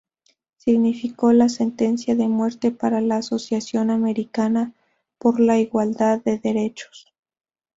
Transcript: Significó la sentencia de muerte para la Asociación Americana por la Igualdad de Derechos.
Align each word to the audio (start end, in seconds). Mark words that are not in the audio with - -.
Significó 0.57 1.31
la 1.31 1.47
sentencia 1.47 2.15
de 2.15 2.27
muerte 2.27 2.71
para 2.71 3.01
la 3.01 3.17
Asociación 3.17 3.91
Americana 3.91 4.73
por 5.19 5.39
la 5.39 5.59
Igualdad 5.59 6.23
de 6.23 6.39
Derechos. 6.39 7.13